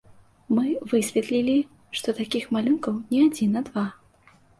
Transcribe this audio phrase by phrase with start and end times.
[0.59, 1.57] Мы высветлілі,
[1.99, 3.85] што такіх малюнкаў не адзін, а два.